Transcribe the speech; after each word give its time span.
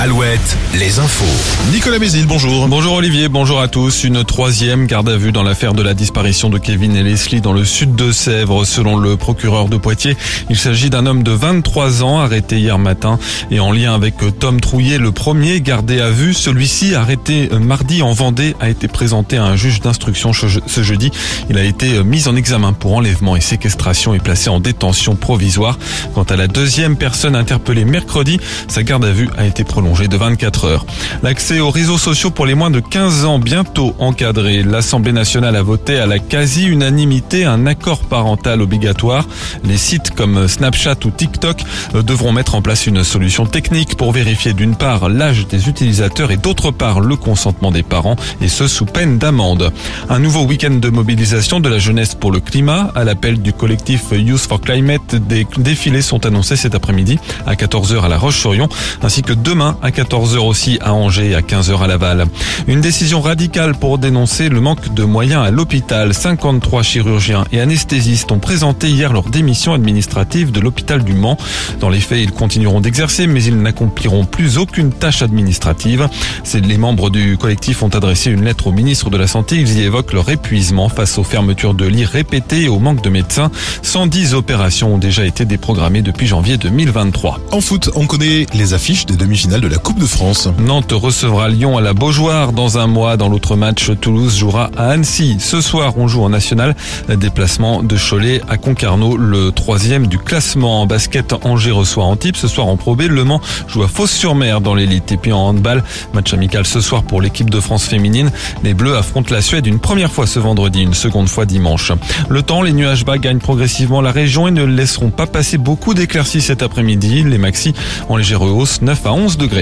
Alouette, 0.00 0.56
les 0.78 1.00
infos. 1.00 1.24
Nicolas 1.72 1.98
Mézil, 1.98 2.24
bonjour. 2.24 2.68
Bonjour 2.68 2.92
Olivier, 2.94 3.28
bonjour 3.28 3.60
à 3.60 3.66
tous. 3.66 4.04
Une 4.04 4.22
troisième 4.22 4.86
garde 4.86 5.08
à 5.08 5.16
vue 5.16 5.32
dans 5.32 5.42
l'affaire 5.42 5.74
de 5.74 5.82
la 5.82 5.92
disparition 5.92 6.50
de 6.50 6.58
Kevin 6.58 6.94
et 6.94 7.02
Leslie 7.02 7.40
dans 7.40 7.52
le 7.52 7.64
sud 7.64 7.96
de 7.96 8.12
Sèvres. 8.12 8.64
Selon 8.64 8.96
le 8.96 9.16
procureur 9.16 9.68
de 9.68 9.76
Poitiers, 9.76 10.16
il 10.50 10.56
s'agit 10.56 10.88
d'un 10.88 11.04
homme 11.06 11.24
de 11.24 11.32
23 11.32 12.04
ans 12.04 12.20
arrêté 12.20 12.60
hier 12.60 12.78
matin 12.78 13.18
et 13.50 13.58
en 13.58 13.72
lien 13.72 13.92
avec 13.92 14.14
Tom 14.38 14.60
Trouillet, 14.60 14.98
le 14.98 15.10
premier 15.10 15.60
gardé 15.60 16.00
à 16.00 16.10
vue. 16.10 16.32
Celui-ci, 16.32 16.94
arrêté 16.94 17.48
mardi 17.60 18.00
en 18.00 18.12
Vendée, 18.12 18.54
a 18.60 18.68
été 18.68 18.86
présenté 18.86 19.36
à 19.36 19.46
un 19.46 19.56
juge 19.56 19.80
d'instruction 19.80 20.32
ce 20.32 20.82
jeudi. 20.84 21.10
Il 21.50 21.58
a 21.58 21.64
été 21.64 22.04
mis 22.04 22.28
en 22.28 22.36
examen 22.36 22.72
pour 22.72 22.94
enlèvement 22.94 23.34
et 23.34 23.40
séquestration 23.40 24.14
et 24.14 24.20
placé 24.20 24.48
en 24.48 24.60
détention 24.60 25.16
provisoire. 25.16 25.76
Quant 26.14 26.22
à 26.22 26.36
la 26.36 26.46
deuxième 26.46 26.96
personne 26.96 27.34
interpellée 27.34 27.84
mercredi, 27.84 28.38
sa 28.68 28.84
garde 28.84 29.04
à 29.04 29.10
vue 29.10 29.28
a 29.36 29.44
été 29.44 29.64
prolongée 29.64 29.87
de 29.88 30.16
24 30.16 30.64
heures. 30.66 30.86
L'accès 31.22 31.60
aux 31.60 31.70
réseaux 31.70 31.98
sociaux 31.98 32.30
pour 32.30 32.46
les 32.46 32.54
moins 32.54 32.70
de 32.70 32.78
15 32.78 33.24
ans 33.24 33.38
bientôt 33.38 33.94
encadré. 33.98 34.62
L'Assemblée 34.62 35.12
nationale 35.12 35.56
a 35.56 35.62
voté 35.62 35.98
à 35.98 36.06
la 36.06 36.18
quasi-unanimité 36.18 37.46
un 37.46 37.66
accord 37.66 38.00
parental 38.00 38.60
obligatoire. 38.60 39.26
Les 39.64 39.78
sites 39.78 40.10
comme 40.14 40.46
Snapchat 40.46 40.96
ou 41.06 41.10
TikTok 41.10 41.62
devront 41.94 42.32
mettre 42.32 42.54
en 42.54 42.62
place 42.62 42.86
une 42.86 43.02
solution 43.02 43.46
technique 43.46 43.96
pour 43.96 44.12
vérifier 44.12 44.52
d'une 44.52 44.76
part 44.76 45.08
l'âge 45.08 45.48
des 45.48 45.68
utilisateurs 45.68 46.30
et 46.30 46.36
d'autre 46.36 46.70
part 46.70 47.00
le 47.00 47.16
consentement 47.16 47.70
des 47.70 47.82
parents 47.82 48.16
et 48.42 48.48
ce 48.48 48.68
sous 48.68 48.86
peine 48.86 49.18
d'amende. 49.18 49.72
Un 50.10 50.18
nouveau 50.18 50.44
week-end 50.44 50.74
de 50.74 50.90
mobilisation 50.90 51.60
de 51.60 51.68
la 51.68 51.78
jeunesse 51.78 52.14
pour 52.14 52.30
le 52.30 52.40
climat 52.40 52.92
à 52.94 53.04
l'appel 53.04 53.40
du 53.40 53.54
collectif 53.54 54.12
Youth 54.12 54.46
for 54.46 54.60
Climate. 54.60 55.14
Des 55.14 55.46
défilés 55.56 56.02
sont 56.02 56.26
annoncés 56.26 56.56
cet 56.56 56.74
après-midi 56.74 57.18
à 57.46 57.54
14h 57.54 58.02
à 58.02 58.08
La 58.08 58.18
Roche-sur-Yon 58.18 58.68
ainsi 59.02 59.22
que 59.22 59.32
demain 59.32 59.77
à 59.82 59.90
14h 59.90 60.38
aussi 60.38 60.78
à 60.80 60.92
Angers 60.92 61.30
et 61.30 61.34
à 61.34 61.40
15h 61.40 61.82
à 61.82 61.86
Laval. 61.86 62.26
Une 62.66 62.80
décision 62.80 63.20
radicale 63.20 63.74
pour 63.74 63.98
dénoncer 63.98 64.48
le 64.48 64.60
manque 64.60 64.92
de 64.94 65.04
moyens 65.04 65.44
à 65.44 65.50
l'hôpital. 65.50 66.14
53 66.14 66.82
chirurgiens 66.82 67.44
et 67.52 67.60
anesthésistes 67.60 68.32
ont 68.32 68.38
présenté 68.38 68.88
hier 68.88 69.12
leur 69.12 69.24
démission 69.24 69.72
administrative 69.72 70.52
de 70.52 70.60
l'hôpital 70.60 71.04
du 71.04 71.14
Mans. 71.14 71.38
Dans 71.80 71.88
les 71.88 72.00
faits, 72.00 72.20
ils 72.22 72.32
continueront 72.32 72.80
d'exercer, 72.80 73.26
mais 73.26 73.42
ils 73.42 73.60
n'accompliront 73.60 74.24
plus 74.24 74.58
aucune 74.58 74.92
tâche 74.92 75.22
administrative. 75.22 76.08
Les 76.54 76.78
membres 76.78 77.10
du 77.10 77.36
collectif 77.38 77.82
ont 77.82 77.88
adressé 77.88 78.30
une 78.30 78.44
lettre 78.44 78.66
au 78.66 78.72
ministre 78.72 79.10
de 79.10 79.16
la 79.16 79.26
Santé. 79.26 79.56
Ils 79.56 79.78
y 79.78 79.82
évoquent 79.82 80.12
leur 80.12 80.28
épuisement 80.28 80.88
face 80.88 81.18
aux 81.18 81.24
fermetures 81.24 81.74
de 81.74 81.86
lits 81.86 82.04
répétées 82.04 82.64
et 82.64 82.68
au 82.68 82.78
manque 82.78 83.02
de 83.02 83.10
médecins. 83.10 83.50
110 83.82 84.34
opérations 84.34 84.94
ont 84.94 84.98
déjà 84.98 85.24
été 85.24 85.44
déprogrammées 85.44 86.02
depuis 86.02 86.26
janvier 86.26 86.56
2023. 86.56 87.40
En 87.52 87.60
foot, 87.60 87.90
on 87.94 88.06
connaît 88.06 88.46
les 88.54 88.74
affiches 88.74 89.06
des 89.06 89.16
demi-finales 89.16 89.60
de 89.60 89.67
la 89.68 89.78
Coupe 89.78 89.98
de 89.98 90.06
France. 90.06 90.48
Nantes 90.58 90.92
recevra 90.92 91.48
Lyon 91.48 91.76
à 91.76 91.80
la 91.80 91.92
Beaujoire 91.92 92.52
dans 92.52 92.78
un 92.78 92.86
mois. 92.86 93.16
Dans 93.16 93.28
l'autre 93.28 93.56
match, 93.56 93.90
Toulouse 94.00 94.36
jouera 94.36 94.70
à 94.76 94.90
Annecy. 94.90 95.36
Ce 95.40 95.60
soir, 95.60 95.98
on 95.98 96.08
joue 96.08 96.22
en 96.22 96.30
national. 96.30 96.74
Déplacement 97.08 97.82
de 97.82 97.96
Cholet 97.96 98.40
à 98.48 98.56
Concarneau, 98.56 99.16
le 99.16 99.52
troisième 99.52 100.06
du 100.06 100.18
classement. 100.18 100.82
En 100.82 100.86
basket, 100.86 101.34
Angers 101.44 101.72
reçoit 101.72 102.04
Antibes. 102.04 102.36
Ce 102.36 102.48
soir 102.48 102.66
en 102.66 102.76
Pro 102.76 102.96
Le 102.96 103.24
Mans 103.24 103.40
joue 103.68 103.82
à 103.82 103.88
Fos-sur-Mer 103.88 104.60
dans 104.60 104.74
l'élite. 104.74 105.12
Et 105.12 105.16
puis 105.16 105.32
en 105.32 105.40
handball, 105.40 105.82
match 106.14 106.32
amical 106.32 106.66
ce 106.66 106.80
soir 106.80 107.02
pour 107.02 107.20
l'équipe 107.20 107.50
de 107.50 107.60
France 107.60 107.84
féminine. 107.84 108.30
Les 108.64 108.74
Bleus 108.74 108.96
affrontent 108.96 109.34
la 109.34 109.42
Suède 109.42 109.66
une 109.66 109.80
première 109.80 110.12
fois 110.12 110.26
ce 110.26 110.38
vendredi, 110.38 110.82
une 110.82 110.94
seconde 110.94 111.28
fois 111.28 111.44
dimanche. 111.44 111.92
Le 112.28 112.42
temps, 112.42 112.62
les 112.62 112.72
nuages 112.72 113.04
bas 113.04 113.18
gagnent 113.18 113.38
progressivement 113.38 114.00
la 114.00 114.12
région 114.12 114.48
et 114.48 114.52
ne 114.52 114.64
laisseront 114.64 115.10
pas 115.10 115.26
passer 115.26 115.58
beaucoup 115.58 115.94
d'éclaircies 115.94 116.40
cet 116.40 116.62
après-midi. 116.62 117.24
Les 117.24 117.38
maxis 117.38 117.74
en 118.08 118.16
légère 118.16 118.42
hausse, 118.42 118.80
9 118.82 119.06
à 119.06 119.12
11 119.12 119.36
degrés. 119.36 119.57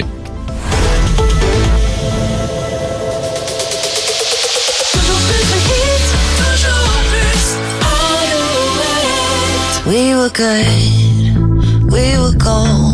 We 9.87 10.13
were 10.15 10.29
good, 10.29 11.37
we 11.89 12.17
were 12.17 12.35
gold. 12.37 12.86